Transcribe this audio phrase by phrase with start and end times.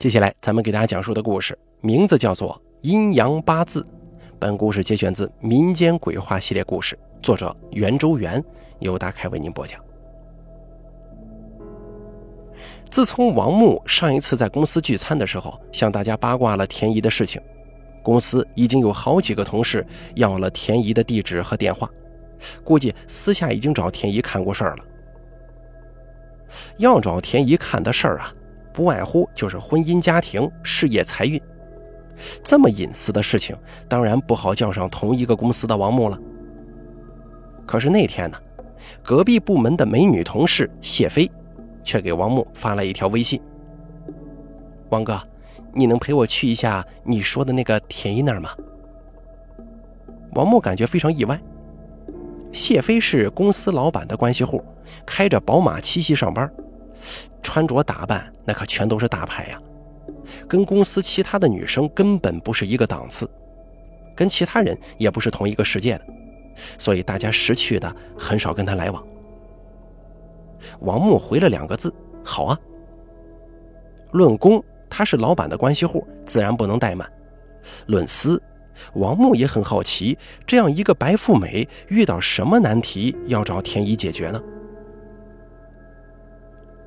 [0.00, 3.82] 接下来，咱们给大家讲述的故事名字叫做《阴阳八字》。
[4.38, 8.42] 本故事节选自民间鬼话系列故事，作者袁周元，
[8.78, 9.78] 由大开为您播讲。
[12.88, 17.38] 自从王木上一次在公司聚餐的时候向大家八卦了田姨的事情，
[18.02, 21.86] 公司已经有好几个同事要了田姨的地址和电话，
[22.64, 24.84] 估计私下已经找田姨看过事儿了。
[26.78, 28.34] 要找田姨看的事儿啊！
[28.72, 31.40] 不外乎就是婚姻、家庭、事业、财运，
[32.42, 33.56] 这么隐私的事情，
[33.88, 36.18] 当然不好叫上同一个公司的王木了。
[37.66, 38.38] 可是那天呢，
[39.02, 41.30] 隔壁部门的美女同事谢飞，
[41.82, 43.40] 却给王木发了一条微信
[44.90, 45.20] ：“王哥，
[45.72, 48.50] 你能陪我去一下你说的那个田一那儿吗？”
[50.34, 51.40] 王木感觉非常意外。
[52.52, 54.64] 谢飞是公司老板的关系户，
[55.06, 56.52] 开着宝马七系上班。
[57.42, 59.60] 穿着打扮那可全都是大牌呀，
[60.48, 63.28] 跟公司其他的女生根本不是一个档次，
[64.14, 66.06] 跟其他人也不是同一个世界的，
[66.78, 69.04] 所以大家识趣的很少跟他来往。
[70.80, 71.92] 王木回了两个字
[72.22, 72.58] ：“好啊。”
[74.12, 77.06] 论功，他是老板的关系户，自然不能怠慢；
[77.86, 78.40] 论私，
[78.94, 84.42] 王木也很好奇，这样一个白富美遇到什么难题要找田一解决呢？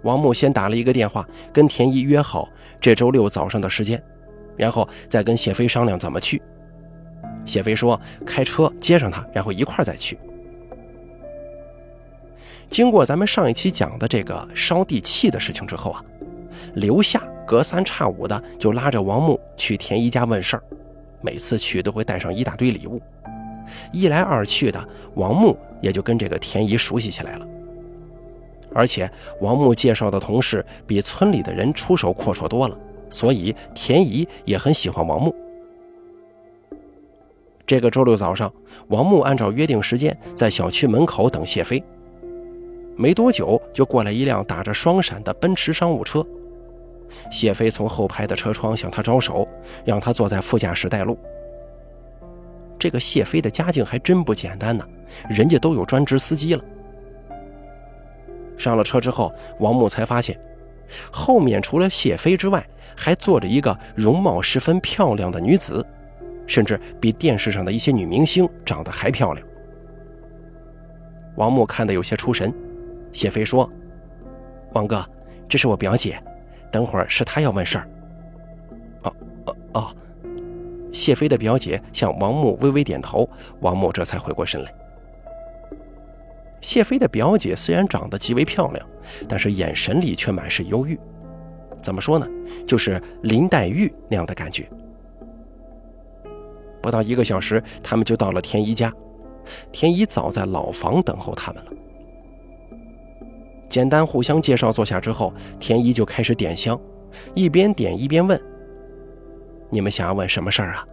[0.04, 2.48] 王木先打了一个电话，跟田一约好
[2.80, 4.02] 这周六早上的时间，
[4.56, 6.42] 然后再跟谢飞商量怎么去。
[7.46, 10.18] 谢飞说开车接上他，然后一块儿再去。
[12.70, 16.04] 经过咱们上一期讲的这个烧地契的事情之后啊，
[16.74, 20.64] 刘夏隔三差五的就拉着王木去田一家问事儿，
[21.22, 23.02] 每次去都会带上一大堆礼物。
[23.92, 27.48] 一来二去的，王木也就跟这个田一熟悉起来了。
[28.74, 29.10] 而且
[29.42, 32.78] 王木介绍的同事比村里的人出手阔绰多了，
[33.10, 35.34] 所以田姨也很喜欢王木。
[37.66, 38.52] 这个周六早上，
[38.88, 41.82] 王木按照约定时间在小区门口等谢飞。
[42.96, 46.26] 没多久，就过来一辆打着双闪的奔驰商务车。
[47.32, 49.48] 谢飞从后排的车窗向他招手，
[49.86, 51.18] 让他坐在副驾驶带路。
[52.78, 54.86] 这个谢飞的家境还真不简单呢，
[55.30, 56.64] 人家都有专职司机了。
[58.58, 60.40] 上了车之后，王木才发现，
[61.12, 62.66] 后面除了谢飞之外，
[62.96, 65.86] 还坐着一个容貌十分漂亮的女子，
[66.46, 69.48] 甚至比电视上的一些女明星长得还漂亮。
[71.36, 72.54] 王木看得有些出神。
[73.12, 73.70] 谢飞说
[74.74, 75.04] ：“王哥，
[75.48, 76.22] 这是我表姐，
[76.72, 77.90] 等会儿是她要问事儿。”
[79.04, 79.16] 哦
[79.46, 79.96] 哦哦，
[80.92, 83.28] 谢飞的表姐向王木微微点头，
[83.62, 84.74] 王木这才回过神来。
[86.64, 88.88] 谢飞的表姐虽然长得极为漂亮，
[89.28, 90.98] 但是眼神里却满是忧郁。
[91.82, 92.26] 怎么说呢？
[92.66, 94.68] 就是林黛玉那样的感觉。
[96.82, 98.92] 不到一个小时，他们就到了田姨家。
[99.74, 101.72] 田姨早在老房等候他们了。
[103.68, 106.80] 简单互相介绍坐下之后，田姨就开始点香，
[107.36, 108.42] 一边点一边问
[109.70, 110.88] ：“你们想要问什么事儿啊？”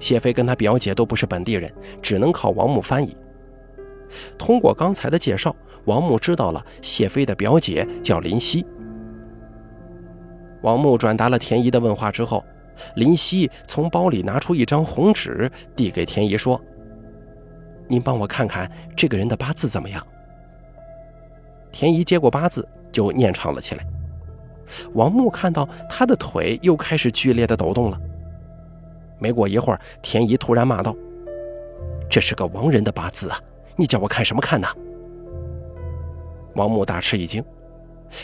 [0.00, 3.14] 谢飞跟他表姐都不是本地人，只能靠王木翻译。
[4.38, 8.64] 通过刚才的介绍，王木知道了谢飞的表姐叫林夕。
[10.62, 12.44] 王木转达了田姨的问话之后，
[12.96, 16.60] 林夕从包里拿出一张红纸，递给田姨说
[17.88, 20.04] ：“您帮我看看这个人的八字怎么样？”
[21.70, 23.86] 田姨接过八字，就念唱了起来。
[24.94, 28.00] 王木看到他的腿又开始剧烈的抖动了。
[29.18, 30.96] 没过一会儿，田姨突然骂道
[32.10, 33.40] ：“这是个亡人的八字啊！”
[33.76, 34.66] 你叫我看什么看呢？
[36.54, 37.44] 王木大吃一惊，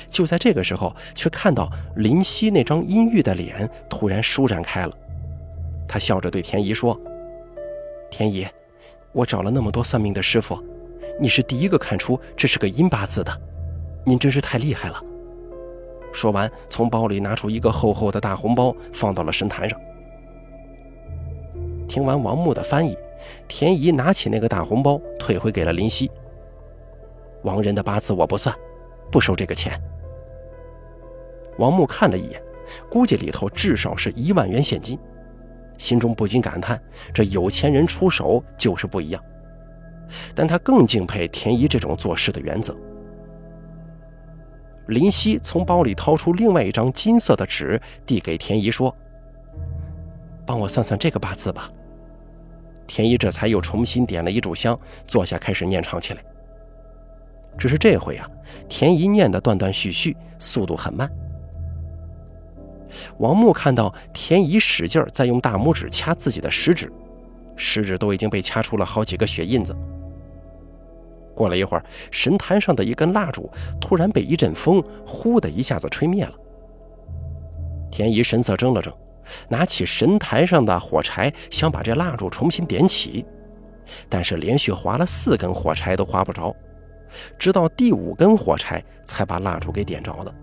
[0.08, 4.96] 就在这个时候，却看到林夕那张阴郁的脸突然舒展开了。
[5.86, 6.98] 他笑着对田姨说
[8.10, 8.46] ：“田姨，
[9.12, 10.58] 我找了那么多算命的师傅，
[11.20, 13.40] 你是第一个看出这是个阴八字的，
[14.06, 14.98] 您真是太厉害了。”
[16.10, 19.78] 说完，从包里拿出一个厚厚的大红包，放到了神坛上。
[21.86, 22.96] 听完王木的翻译。
[23.48, 26.10] 田姨拿起那个大红包，退回给了林夕。
[27.42, 28.54] 亡人的八字我不算，
[29.10, 29.80] 不收这个钱。
[31.58, 32.42] 王木看了一眼，
[32.90, 34.98] 估计里头至少是一万元现金，
[35.76, 36.80] 心中不禁感叹：
[37.12, 39.22] 这有钱人出手就是不一样。
[40.34, 42.76] 但他更敬佩田姨这种做事的原则。
[44.88, 48.94] 林夕从包里掏出另外一张金色的纸，递给田姨说
[50.44, 51.70] ：“帮我算算这个八字吧。”
[52.94, 56.22] 田一这才又重新点了一炷香，坐下开始念唱起来。
[57.56, 58.28] 只是这回啊，
[58.68, 61.10] 田一念的断断续续，速度很慢。
[63.16, 66.92] 王木看到田姨使劲在用大拇指掐自己的食指，
[67.56, 69.74] 食指都已经被掐出了好几个血印子。
[71.34, 73.50] 过了一会儿，神坛上的一根蜡烛
[73.80, 76.34] 突然被一阵风“呼”的一下子吹灭了。
[77.90, 78.92] 田姨神色怔了怔，
[79.48, 83.24] 拿起神台上的火柴，想把这蜡烛重新点起，
[84.08, 86.54] 但是连续划了四根火柴都划不着，
[87.38, 90.34] 直到第五根火柴才把蜡烛给点着了。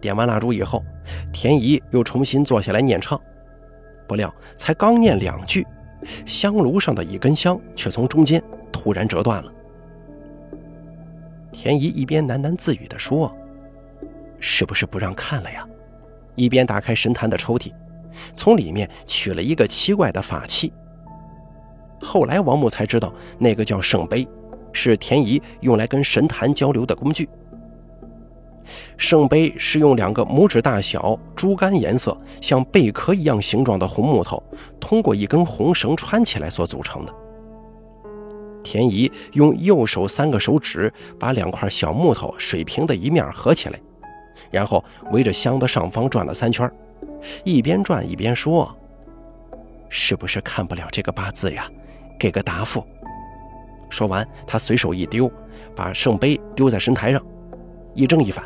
[0.00, 0.84] 点完蜡烛以后，
[1.32, 3.20] 田姨又重新坐下来念唱，
[4.06, 5.66] 不料才刚念两句，
[6.26, 9.52] 香炉上的一根香却从中间突然折断了。
[11.50, 13.34] 田姨一边喃喃自语地说
[14.40, 15.66] ：“是不是不让看了呀？”
[16.34, 17.72] 一边打开神坛的抽屉，
[18.34, 20.72] 从里面取了一个奇怪的法器。
[22.00, 24.26] 后来王木才知道，那个叫圣杯，
[24.72, 27.28] 是田姨用来跟神坛交流的工具。
[28.96, 34.42] 圣杯是用两个拇指大小、猪肝颜色、像贝壳一样形状的红木头，
[34.80, 37.14] 通过一根红绳穿起来所组成的。
[38.62, 43.78] 田姨用右手三个手指把两块小木头水平的一面合起来，
[44.50, 46.70] 然后围着箱子上方转了三圈，
[47.44, 48.74] 一边转一边说
[49.88, 51.68] ：“是不是看不了这个八字呀？
[52.18, 52.84] 给个答复。”
[53.90, 55.30] 说完，他随手一丢，
[55.74, 57.24] 把圣杯丢在神台上，
[57.94, 58.44] 一正一反。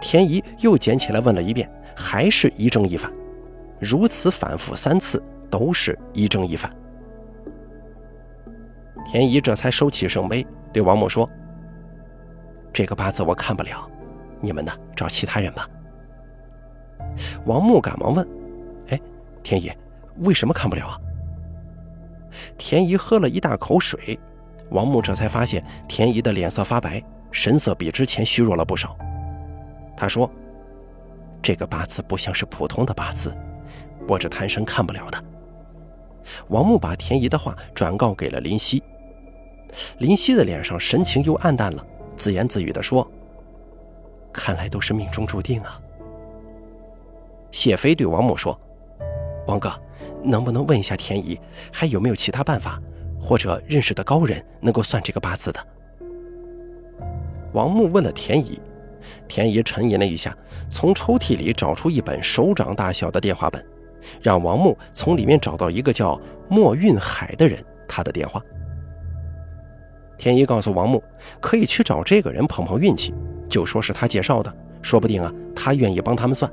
[0.00, 3.10] 田姨又捡起来问了一遍，还是一正一反，
[3.78, 6.70] 如此反复三次，都是一正一反。
[9.06, 11.28] 田姨这才收起圣杯，对王木说
[12.74, 13.88] ：“这个八字我看不了，
[14.40, 15.68] 你们呢找其他人吧。”
[17.46, 18.26] 王木赶忙问
[18.88, 19.00] ：“哎，
[19.42, 19.72] 田姨，
[20.18, 20.98] 为什么看不了啊？”
[22.58, 24.18] 田姨喝了一大口水，
[24.70, 27.02] 王木这才发现田姨的脸色发白，
[27.32, 28.96] 神色比之前虚弱了不少。
[29.96, 30.30] 他说
[31.42, 33.34] ：“这个八字不像是普通的八字，
[34.06, 35.24] 我这贪生看不了的。”
[36.48, 38.82] 王木把田姨的话转告给了林夕，
[39.98, 41.84] 林夕的脸上神情又暗淡了，
[42.16, 43.10] 自言自语地说
[44.32, 45.80] ：“看来都是命中注定啊。”
[47.50, 48.58] 谢飞对王木说
[49.48, 49.72] ：“王哥，
[50.22, 51.40] 能不能问一下田姨，
[51.72, 52.80] 还有没有其他办法，
[53.20, 55.66] 或者认识的高人能够算这个八字的？”
[57.52, 58.60] 王木问了田姨。
[59.26, 60.36] 田姨沉吟了一下，
[60.68, 63.64] 从抽屉里找出一本手掌大小的电话本，
[64.20, 68.42] 让王木从里面找到一个叫莫运海的人，他的电话。
[70.18, 71.02] 田姨告诉王木，
[71.40, 73.14] 可以去找这个人碰碰运气，
[73.48, 76.50] 就说是他介绍的，说不定啊，他愿意帮他们算。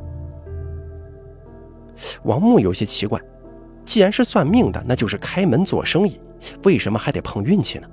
[2.23, 3.21] 王木有些奇怪，
[3.83, 6.19] 既然是算命的，那就是开门做生意，
[6.63, 7.87] 为什么还得碰运气呢？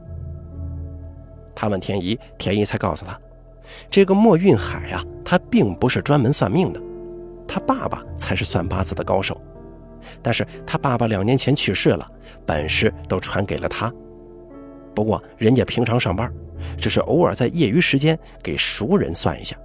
[1.55, 3.19] 他问田姨，田姨才告诉他。
[3.91, 6.83] 这个莫运海啊，他并不是专门算命的，
[7.47, 9.41] 他爸爸才是算八字的高手。
[10.21, 12.11] 但是他爸爸两年前去世了，
[12.45, 13.93] 本事都传给了他。
[14.95, 16.31] 不过人家平常上班，
[16.79, 19.57] 只是偶尔在业余时间给熟人算一下。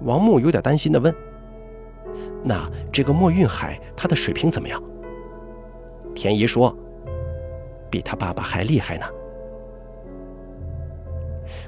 [0.00, 1.14] 王木有点担心地问
[2.44, 4.82] ：“那这个莫运海他的水平怎么样？”
[6.14, 6.76] 田姨说
[7.90, 9.06] ：“比他爸爸还厉害呢。”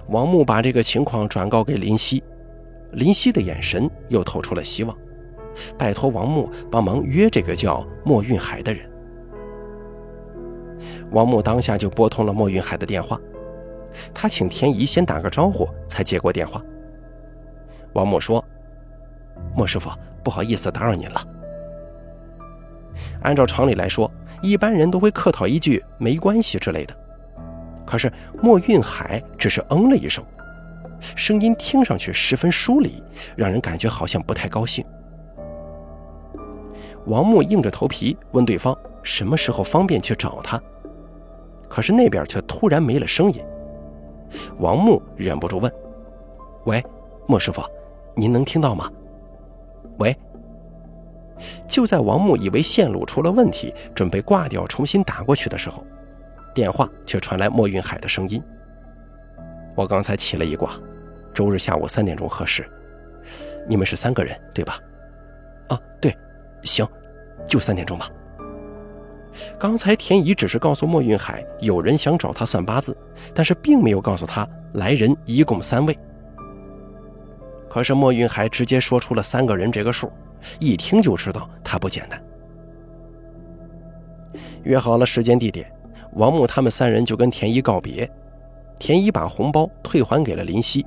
[0.08, 2.22] 王木把这个情况转告给林夕，
[2.92, 4.96] 林夕的眼神又透出了希望，
[5.76, 8.88] 拜托王木帮忙约这个叫莫运海的人。
[11.10, 13.20] 王木当下就拨通了莫运海的电话，
[14.14, 16.62] 他请田姨先打个招呼，才接过电话。
[17.94, 18.44] 王木说
[19.56, 19.90] ：“莫师傅，
[20.22, 21.24] 不好意思打扰您了。”
[23.22, 24.10] 按照常理来说，
[24.42, 26.96] 一般人都会客套一句“没关系”之类的。
[27.86, 28.12] 可是
[28.42, 30.24] 莫运海只是嗯了一声，
[31.00, 33.02] 声音听上去十分疏离，
[33.36, 34.84] 让人感觉好像不太高兴。
[37.06, 40.60] 王木硬着头皮问对方什么时候方便去找他，
[41.68, 43.44] 可是那边却突然没了声音。
[44.58, 45.72] 王木忍不住问
[46.66, 46.84] ：“喂，
[47.26, 47.62] 莫师傅，
[48.14, 48.90] 您能听到吗
[49.98, 50.16] ？”“喂。”
[51.68, 55.84] 就在王木以为线路出了问题，准备挂掉重新打过去的时候。
[56.54, 58.42] 电话却传来莫云海的声音
[59.76, 60.72] ：“我刚才起了一卦，
[61.34, 62.66] 周日下午三点钟合适。
[63.68, 64.80] 你们是三个人对吧？
[65.68, 66.16] 啊，对，
[66.62, 66.88] 行，
[67.46, 68.08] 就三点钟吧。
[69.58, 72.96] 刚才田姨只是告诉莫云海有人想找他算八字，
[73.34, 75.98] 但是并没有告诉他来人一共三位。
[77.68, 80.10] 可是莫云海直接说出了三个人这个数，
[80.58, 82.22] 一听就知道他不简单。
[84.62, 85.70] 约好了时间地点。”
[86.16, 88.10] 王木他们三人就跟田姨告别，
[88.78, 90.86] 田姨把红包退还给了林夕，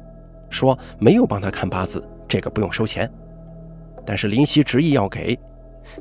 [0.49, 3.07] 说没有帮他看八字，这个不用收钱。
[4.03, 5.37] 但是林夕执意要给，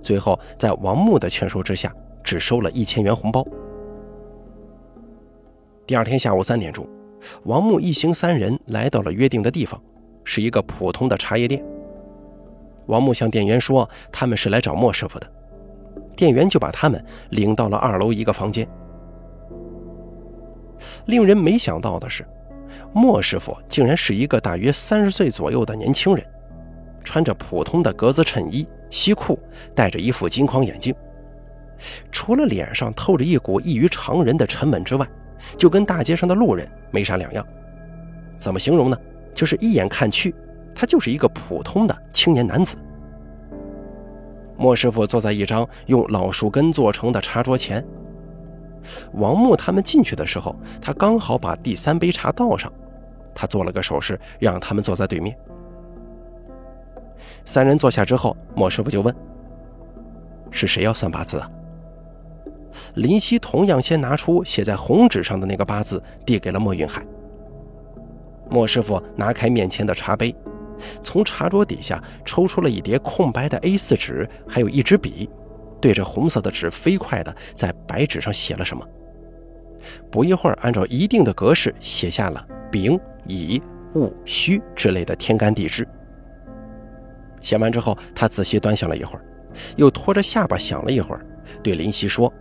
[0.02, 3.46] 最后在王木的劝说之下，只收了一千元红包。
[5.86, 6.86] 第二天下午三点钟，
[7.44, 9.80] 王木一行三人来到了约定的地方，
[10.24, 11.64] 是一个普通的茶叶店。
[12.86, 15.30] 王木向店员说他们是来找莫师傅的，
[16.16, 18.68] 店员就把他们领到了二楼一个房间。
[21.06, 22.26] 令人没想到的是，
[22.92, 26.24] 莫师傅竟然是一个大约三十岁左右的年轻人，
[27.02, 29.38] 穿着普通的格子衬衣、西裤，
[29.74, 30.94] 戴着一副金框眼镜，
[32.10, 35.06] 除了脸上透着一股异于常人的沉稳之外，
[35.56, 37.46] 就跟大街上的路人没啥两样。
[38.36, 38.98] 怎么形容呢？
[39.34, 40.34] 就是一眼看去，
[40.74, 42.76] 他就是一个普通的青年男子。
[44.56, 47.84] 莫师傅坐在一张用老树根做成的茶桌前。
[49.12, 52.72] 王木他们进去的时候，他刚好把第三杯茶倒上，
[53.34, 55.36] 他做了个手势，让他们坐在对面。
[57.44, 59.14] 三人坐下之后，莫师傅就问
[60.50, 61.50] ：“是谁要算八字啊？”
[62.94, 67.04] 林夕同样先拿出写在红纸上的那个八字，递给了莫云海。
[68.50, 70.34] 莫师傅拿开面前的茶杯，
[71.02, 75.28] 从茶桌底下抽出了一叠空白的 A4 纸，还有一支笔。
[75.80, 78.84] 对着红色的纸，飞快地在白纸上写了什么。
[80.10, 83.62] 不一会儿，按照一定的格式写下了丙、乙、
[83.94, 85.86] 戊、戌之类的天干地支。
[87.40, 89.24] 写完之后，他仔细端详了一会儿，
[89.76, 91.24] 又拖着下巴想了一会儿，
[91.62, 92.32] 对林夕说：“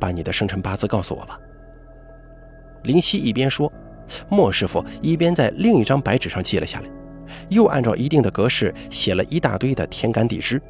[0.00, 1.38] 把你的生辰八字告诉我吧。”
[2.82, 3.70] 林夕一边说，
[4.28, 6.88] 莫师傅一边在另一张白纸上记了下来，
[7.50, 10.60] 又按照一定的格式写了一大堆的天干地支。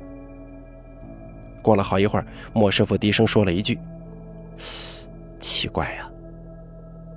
[1.62, 3.78] 过了好一会儿，莫师傅低声说了一句
[5.38, 6.10] ：“奇怪呀。”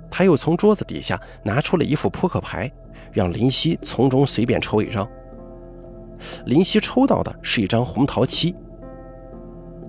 [0.08, 2.70] 他又从桌子底下拿出了一副扑克牌，
[3.10, 5.08] 让林夕从中随便抽一张。
[6.46, 8.54] 林夕抽到的是一张红桃七。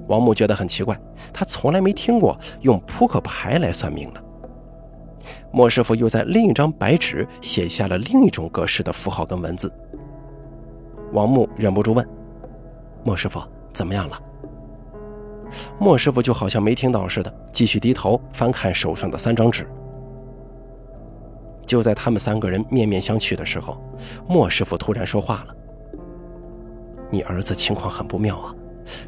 [0.08, 1.00] 王木觉得很奇怪，
[1.34, 4.24] 他从来没听过用扑克牌来算命的。
[5.52, 9.72] 莫师傅又在另一张白纸写下了另一种格式的符号跟文字。
[11.14, 12.08] 王木忍不住问
[13.04, 13.42] ：“莫师傅，
[13.74, 14.22] 怎么样了？”
[15.80, 19.68] 莫师傅就好像没听到似的，继续低头翻看手上的三张纸。
[21.66, 23.82] 就在他们三个人面面相觑的时候，
[24.28, 25.56] 莫师傅突然说话了
[27.10, 28.54] ：“你儿子情况很不妙啊，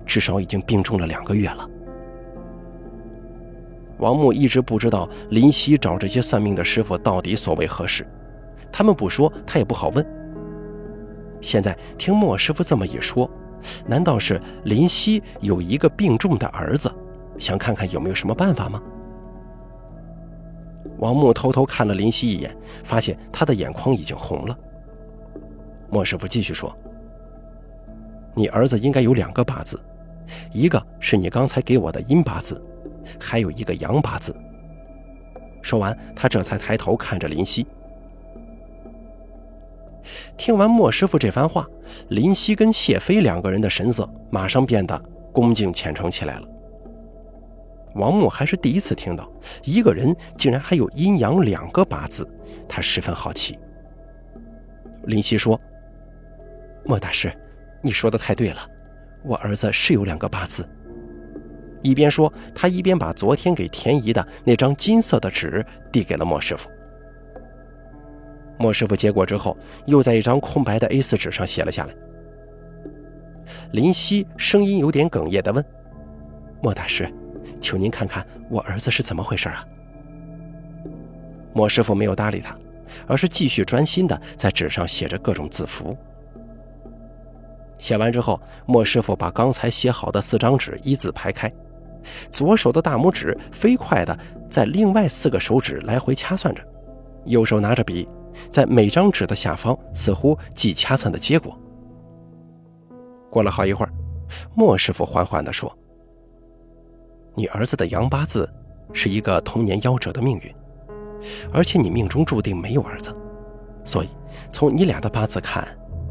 [0.05, 1.69] 至少已经病重了两个月了。”
[3.99, 8.05] 王木一直不知道林夕找这些算命的师傅到底所为何事，
[8.71, 10.05] 他们不说，他也不好问。
[11.41, 13.29] 现在听莫师傅这么一说。
[13.87, 16.93] 难道是林夕有一个病重的儿子，
[17.39, 18.79] 想看看有没有什么办法吗？
[20.99, 24.57] 王木偷偷看了林夕一眼，发现他的眼眶已经红了。
[25.89, 26.71] 莫师傅继续说
[28.37, 29.77] ：“你儿子应该有两个八字，
[30.53, 32.63] 一个是你刚才给我的阴八字，
[33.19, 34.33] 还有一个阳八字。”
[35.63, 37.65] 说完，他这才抬头看着林夕。
[40.37, 41.67] 听完莫师傅这番话，
[42.09, 44.97] 林夕跟谢飞两个人的神色马上变得
[45.33, 46.47] 恭敬虔诚起来了。
[47.95, 49.27] 王木还是第一次听到
[49.63, 52.29] 一个人竟然还有阴阳两个八字，
[52.69, 53.57] 他十分好奇。
[55.05, 55.59] 林夕说
[56.85, 57.35] ：“莫大师，
[57.87, 58.59] 你说的太对了，
[59.23, 60.67] 我儿子是有两个八字。”
[61.81, 66.69] 一边说，他一边把昨天给田姨的那张金色的纸递给了莫师傅。
[68.59, 71.95] 莫师傅接过之后，又在一张空白的 A4 纸上写了下来。
[73.71, 75.63] 林夕声音有点哽咽地问
[76.61, 77.09] ：“莫大师，
[77.61, 79.65] 求您看看我儿子是怎么回事啊？”
[81.55, 82.57] 莫师傅没有搭理他，
[83.07, 85.95] 而是继续专心地在纸上写着各种字符。
[87.77, 91.51] 写完之后，莫师傅把刚才写好的四张纸一字排开，
[92.31, 94.17] 左手的大拇指飞快地
[94.49, 96.61] 在另外四个手指来回掐算着，
[97.25, 98.07] 右手拿着笔。
[98.51, 101.57] 在每张纸的下方，似乎记掐算的结果。
[103.31, 103.91] 过了好一会儿，
[104.53, 105.75] 莫师傅缓缓地说
[107.33, 108.47] ：“你儿子的阳八字
[108.93, 110.55] 是一个童年夭折的命运，
[111.51, 113.11] 而且你命中注定没有儿子，
[113.83, 114.09] 所以
[114.51, 115.67] 从你俩的八字看，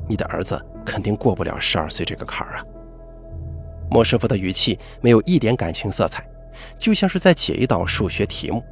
[0.08, 2.64] 你的儿子肯定过不了十二岁这个坎儿啊。”
[3.90, 6.26] 莫师傅的语气没有一点感情色彩，
[6.78, 8.64] 就像是在解一道数学题目。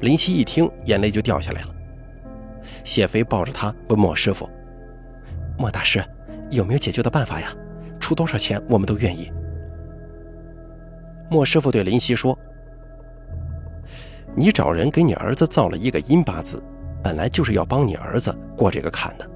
[0.00, 1.68] 林夕一听，眼泪就掉下来了。
[2.84, 4.48] 谢飞抱着他问莫师傅
[5.58, 6.04] ：“莫大师，
[6.50, 7.52] 有没有解救的办法呀？
[7.98, 9.32] 出多少钱我们都愿意。”
[11.28, 12.38] 莫师傅对林夕说
[14.36, 16.62] ：“你找人给你儿子造了一个阴八字，
[17.02, 19.28] 本来就是要帮你儿子过这个坎的，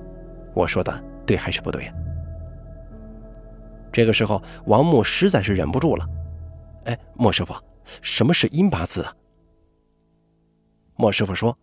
[0.54, 1.95] 我说的对还是不对呀？”
[3.92, 6.07] 这个时候，王木实在是忍不住了
[6.87, 7.54] ：“哎，莫师傅，
[8.02, 9.12] 什么是阴八字啊？”
[10.97, 11.57] 莫师傅说：“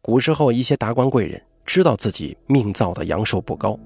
[0.00, 3.78] 古时候一些达官贵人知道自己命造的阳寿不高，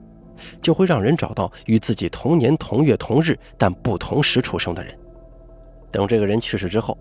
[0.60, 4.96] 就会让人找到与自己同年同月同日但不同时出生的人。
[5.90, 6.96] 等这个人去世之后，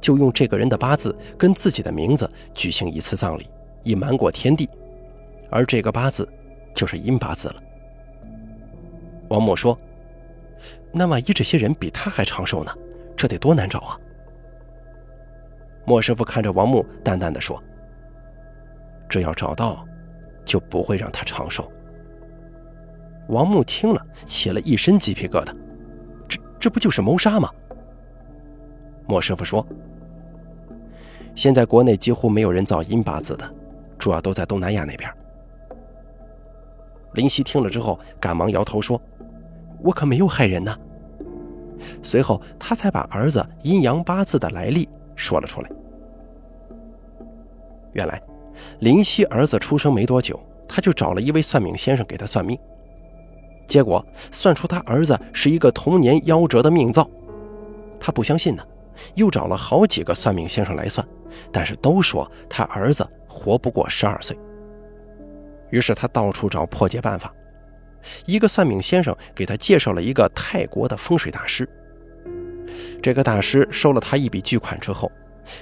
[0.00, 3.48] 就用这个人的八字跟自己的名字举行一次葬礼，
[3.84, 4.68] 以瞒过天地。
[5.52, 6.28] 而这个八字
[6.74, 7.62] 就是阴八字了。”
[9.30, 9.78] 王默说
[10.92, 12.74] ：“那万一这些人比他还长寿呢？
[13.16, 13.96] 这得多难找啊！”
[15.86, 17.62] 莫师傅看着王木，淡淡的说
[19.08, 19.86] ：“只要找到，
[20.44, 21.70] 就不会让他长寿。”
[23.28, 25.54] 王木听了，起了一身鸡皮疙瘩
[26.28, 27.48] ：“这这不就是谋杀吗？”
[29.06, 29.66] 莫师傅说
[31.34, 33.54] ：“现在国内几乎没有人造阴八字的，
[33.98, 35.10] 主要都在东南亚那边。”
[37.14, 39.00] 林夕听了之后，赶忙摇头说。
[39.84, 40.78] 我可没有害人呢。
[42.02, 45.68] 随后，他才把儿子阴阳八字的来历说了出来。
[47.92, 48.22] 原来，
[48.78, 50.38] 林夕儿子出生没多久，
[50.68, 52.56] 他就找了一位算命先生给他算命，
[53.66, 57.10] 结果算出他儿子是一个童年夭折的命造。
[57.98, 58.62] 他不相信呢，
[59.16, 61.04] 又找了好几个算命先生来算，
[61.50, 64.38] 但是都说他儿子活不过十二岁。
[65.72, 67.34] 于是他到处找破解办法。
[68.26, 71.68] 一个算命先生给他介绍了一个泰国的风水大师。
[73.02, 75.10] 这个大师收了他一笔巨款之后，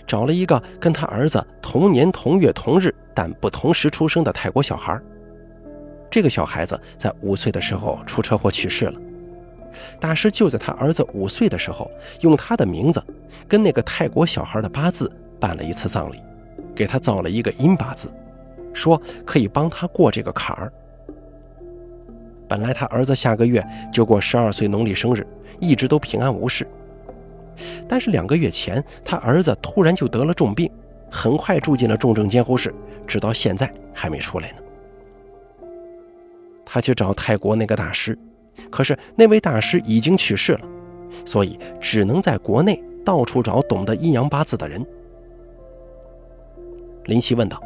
[0.07, 5.00] 找了一个跟他儿子同年同月同日但不同时出生的泰国小孩。
[6.11, 9.00] 这个小孩子在五岁的时候出车祸去世了。
[10.00, 11.88] 大师就在他儿子五岁的时候，
[12.21, 13.02] 用他的名字
[13.47, 16.21] 跟那个泰国小孩的八字办了一次葬礼，
[16.75, 18.12] 给他造了一个阴八字，
[18.73, 20.73] 说可以帮他过这个坎儿。
[22.49, 25.26] 本来他儿子下个月就过十二岁农历生日，
[25.61, 26.67] 一直都平安无事。
[27.87, 30.71] 但是两个月前，他儿子突然就得了重病，
[31.11, 32.75] 很快住进了重症监护室，
[33.06, 34.56] 直到现在还没出来呢。
[36.65, 38.19] 他去找泰国那个大师，
[38.71, 40.61] 可是那位大师已经去世了，
[41.25, 44.85] 所以只能在国内到处找懂得阴阳八字的人。
[47.04, 47.61] 林夕问道：“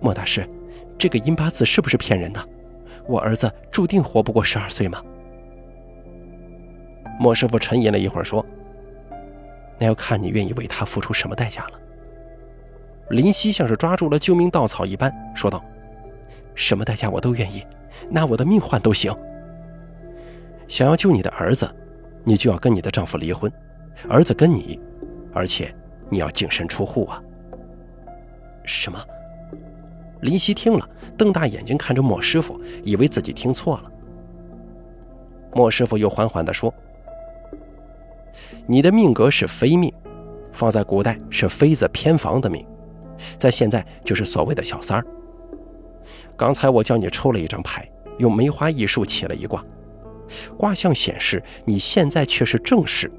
[0.00, 0.48] 莫大师，
[0.98, 2.48] 这个阴八字是不是骗人的？”
[3.06, 5.02] 我儿子注定活不过十二岁吗？
[7.20, 8.44] 莫师傅沉吟了一会儿，说
[9.78, 11.72] ：“那要看你愿意为他付出什么代价了。”
[13.10, 15.62] 林夕像是抓住了救命稻草一般，说道
[16.56, 17.62] ：“什么代价我都愿意，
[18.10, 19.14] 拿我的命换都行。
[20.66, 21.70] 想要救你的儿子，
[22.24, 23.52] 你就要跟你的丈夫离婚，
[24.08, 24.80] 儿子跟你，
[25.34, 25.72] 而且
[26.08, 27.22] 你要净身出户啊。”
[28.64, 28.98] 什么？
[30.24, 33.92] 林夕听了，瞪大眼睛看着莫师傅，以为自己听错了。
[35.52, 36.72] 莫师傅又缓缓地说
[38.66, 39.92] ：“你的命格是飞命，
[40.50, 42.66] 放在古代是妃子偏房的命，
[43.36, 45.06] 在现在就是所谓的小三儿。
[46.38, 49.62] 刚才我叫你抽了一张牌，用梅花易数起了一卦，
[50.56, 53.12] 卦象显示你现在却是正室，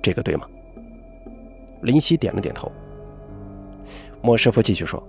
[0.00, 0.48] 这个对吗？”
[1.84, 2.72] 林夕点了点头。
[4.22, 5.06] 莫师傅继续说。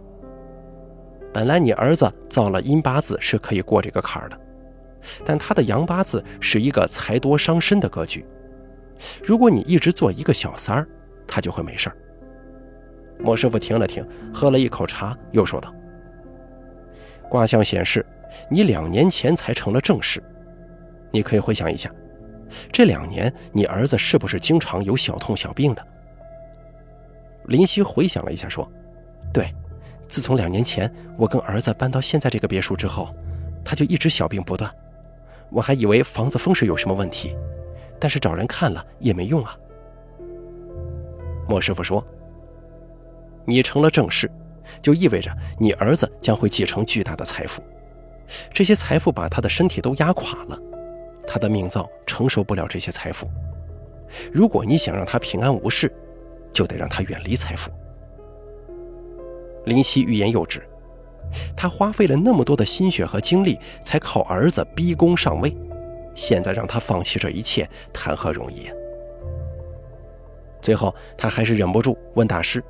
[1.33, 4.39] 本来你儿子造了阴八字是可以过这个坎儿的，
[5.25, 8.25] 但他的阳八字是一个财多伤身的格局。
[9.23, 10.87] 如果你一直做一个小三儿，
[11.27, 11.95] 他就会没事儿。
[13.19, 15.73] 莫师傅停了停，喝了一口茶，又说道
[17.29, 18.05] ：“卦象显示，
[18.49, 20.21] 你两年前才成了正室，
[21.11, 21.91] 你可以回想一下，
[22.71, 25.87] 这两年你儿子是不是经常有小痛小病的？”
[27.45, 28.69] 林夕回想了一下，说
[29.31, 29.53] ：“对。”
[30.09, 33.15] 自从两年前我跟儿子搬到现在这个别墅之后，
[33.63, 34.69] 他就一直小病不断。
[35.51, 37.35] 我还以为房子风水有什么问题，
[37.99, 39.55] 但是找人看了也没用啊。
[41.47, 42.05] 莫师傅说
[43.45, 44.29] ：“你成了正室，
[44.81, 47.63] 就意味着你儿子将会继承巨大的财富，
[48.51, 50.59] 这些财富把他的身体都压垮了，
[51.25, 53.27] 他的命造承受不了这些财富。
[54.31, 55.91] 如果你想让他平安无事，
[56.51, 57.71] 就得让他远离财富。”
[59.65, 60.61] 林夕欲言又止，
[61.55, 65.55] 他花费了那么多的心血和精力，才靠儿子逼宫上位，
[66.15, 68.73] 现在让他放弃这一切，谈何容易啊！
[70.61, 72.63] 最后，他还是忍不住问大师：“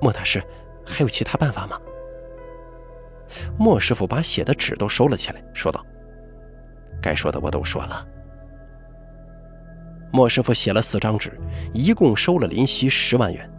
[0.00, 0.42] 莫大师，
[0.84, 1.80] 还有其他办法吗？”
[3.58, 5.84] 莫师傅把写的纸都收了起来，说道
[7.02, 8.06] ：“该说的我都说了。”
[10.12, 11.38] 莫师傅写了四张纸，
[11.72, 13.50] 一共收了林夕十万元。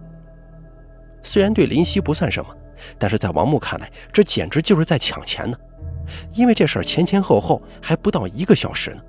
[1.27, 2.55] 虽然对林夕不算什么，
[2.97, 5.57] 但是在王木看来，这简直就是在抢钱呢。
[6.33, 9.03] 因为这事儿前前后后还不到一个小时呢。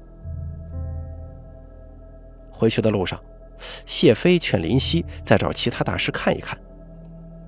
[2.51, 3.23] 回去的路上，
[3.87, 6.59] 谢飞劝林夕再找其他大师看一看，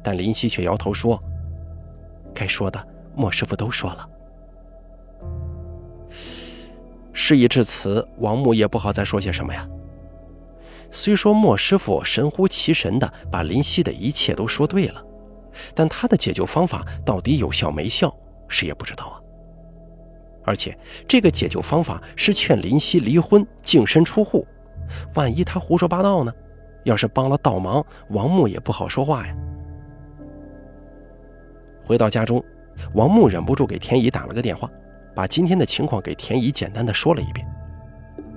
[0.04, 1.20] 但林夕却摇头说
[2.32, 4.08] ：“该说的莫师傅都说了。”
[7.12, 9.68] 事已至此，王木也不好再说些什么呀。
[10.90, 15.02] 虽说莫师傅神乎其神的把林夕的一切都说对了，
[15.74, 18.14] 但他的解救方法到底有效没效，
[18.48, 19.16] 谁也不知道啊。
[20.44, 20.76] 而且
[21.06, 24.46] 这个解救方法是劝林夕离婚、净身出户，
[25.14, 26.32] 万一他胡说八道呢？
[26.84, 29.36] 要是帮了倒忙，王木也不好说话呀。
[31.82, 32.42] 回到家中，
[32.94, 34.68] 王木忍不住给田姨打了个电话，
[35.14, 37.46] 把今天的情况给田姨简单的说了一遍。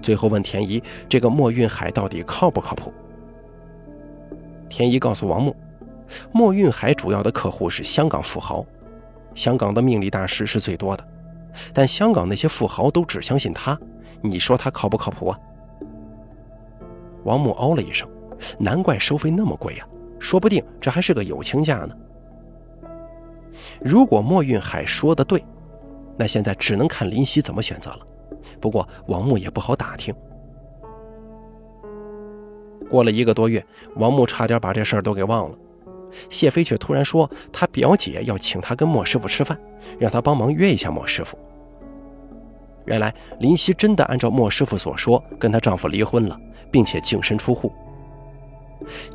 [0.03, 2.93] 最后问田姨：“这个莫运海到底靠不靠谱？”
[4.69, 5.55] 田姨告诉王木
[6.33, 8.65] ：“莫运海主要的客户是香港富豪，
[9.33, 11.07] 香港的命理大师是最多的，
[11.73, 13.79] 但香港那些富豪都只相信他，
[14.21, 15.39] 你说他靠不靠谱啊？”
[17.23, 18.07] 王木哦了一声
[18.59, 19.87] ：“难怪收费那么贵呀，
[20.19, 21.95] 说不定这还是个友情价呢。”
[23.79, 25.45] 如果莫运海说的对，
[26.17, 27.99] 那现在只能看林夕怎么选择了。
[28.61, 30.13] 不过王木也不好打听。
[32.89, 35.57] 过了一个多月，王木差点把这事儿都给忘了。
[36.29, 39.59] 谢飞却突然说，他表姐要请他跟莫师傅吃饭，
[39.97, 41.37] 让他帮忙约一下莫师傅。
[42.85, 47.71] 原来林夕真的按照莫师傅所说，跟她丈夫离婚了，并且净身出户。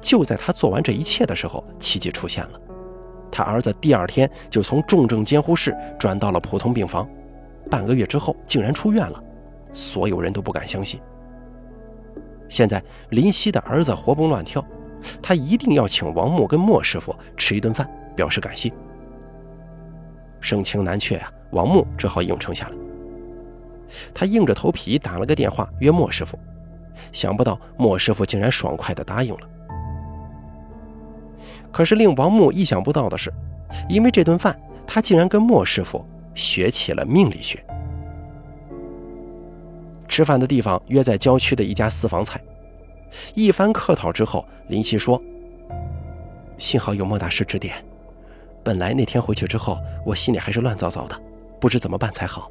[0.01, 2.61] 就在她做完这一切的时候，奇迹出现了，
[3.31, 7.07] 她儿子第二天就从重症监护室转到了普通病房。
[7.71, 9.23] 半个月之后，竟然出院了，
[9.73, 11.01] 所有人都不敢相信。
[12.49, 14.65] 现在林夕的儿子活蹦乱跳，
[15.23, 18.73] 他一定要请王木跟莫师傅吃一顿饭，表示感谢。
[20.41, 22.75] 盛情难却啊，王木只好应承下来。
[24.15, 26.39] 他硬着头皮打了个电话约莫师傅，
[27.13, 29.41] 想不到莫师傅竟然爽快地答应了。
[31.71, 33.33] 可是令王木意想不到的是，
[33.89, 36.05] 因为这顿饭，他竟然跟莫师傅。
[36.39, 37.63] 学起了命理学。
[40.07, 42.41] 吃饭的地方约在郊区的一家私房菜。
[43.35, 45.21] 一番客套之后，林夕说
[46.57, 47.85] ：“幸好有莫大师指点，
[48.63, 51.21] 本来那天回去之后，我心里还是乱糟糟的，
[51.61, 52.51] 不知怎么办才好。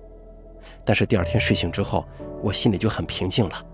[0.84, 2.06] 但是第二天睡醒之后，
[2.43, 3.65] 我心里就很平静了，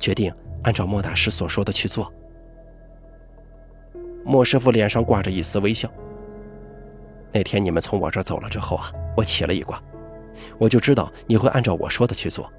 [0.00, 0.32] 决定
[0.64, 2.12] 按照莫大师所说的去做。”
[4.24, 5.88] 莫师傅脸上挂着一丝微笑。
[7.32, 9.82] 那天你们从我这儿走了之后啊，我起了一卦，
[10.58, 12.50] 我就知道你会按照我说的去做，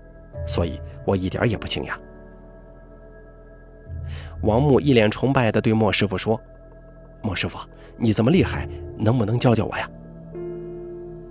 [0.45, 1.93] 所以我一点也不惊讶。
[4.41, 6.39] 王木一脸崇拜地对莫师傅说
[7.23, 7.57] ：“莫师傅，
[7.97, 9.89] 你这么厉害，能不能教教我呀？”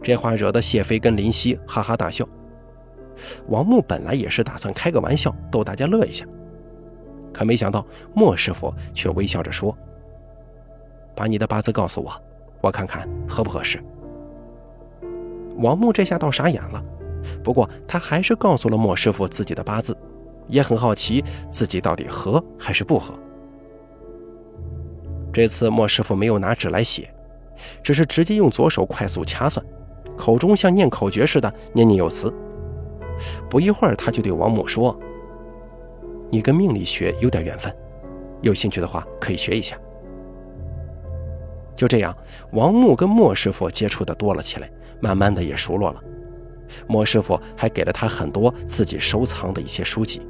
[0.02, 2.26] 这话惹得谢飞跟林夕哈哈大笑。
[3.48, 6.24] 王木本来也是打算开个玩笑逗大家乐一下，
[7.32, 9.76] 可没想到莫师傅却微笑着说
[11.14, 12.12] ：“把你的八字告诉我。”
[12.62, 13.82] 我看看合不合适。
[15.56, 16.82] 王木这下倒傻眼了，
[17.42, 19.96] 不过他还是告诉了莫师傅自己的八字，
[20.48, 23.14] 也很好奇自己到底合还是不合。
[25.32, 27.12] 这次莫师傅没有拿纸来写，
[27.82, 29.64] 只是直接用左手快速掐算，
[30.16, 32.32] 口中像念口诀似的念念有词。
[33.48, 34.98] 不一会儿，他就对王木说
[36.30, 37.74] ：“你跟命理学有点缘分，
[38.40, 39.78] 有兴趣的话可以学一下。”
[41.76, 42.14] 就这样，
[42.52, 44.70] 王木跟莫师傅接触的多了起来，
[45.02, 46.00] 慢慢的也熟络了。
[46.86, 50.22] 莫师傅还给了他很多自己收藏的一些书籍。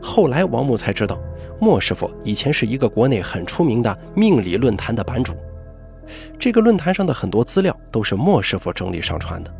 [0.00, 1.18] 后来王木才知道，
[1.60, 5.34] 莫师傅以前是一个国内很出名的命理论坛的版主，
[6.38, 9.52] 这个论坛上的很多资料都是莫师傅整理上传的。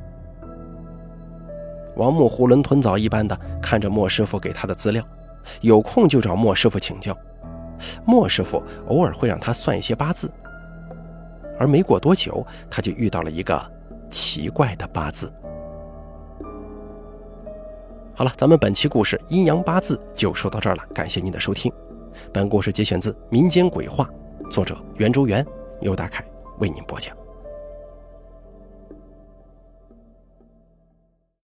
[1.96, 5.06] 王木囫囵吞枣一般的看着莫师傅给他的资料，
[5.60, 7.16] 有空就找莫师傅请教。
[8.04, 10.32] 莫师傅偶尔会让他算一些八字，
[11.58, 13.60] 而没过多久，他就遇到了一个
[14.10, 15.32] 奇怪的八字。
[18.14, 21.72] 好了，咱们本期故事阴阳八字就说到这儿了，感谢您的收听。
[22.32, 24.08] 本故事节选自民间鬼话，
[24.50, 25.44] 作者袁周元，
[25.80, 26.24] 牛大凯
[26.58, 27.21] 为您播讲。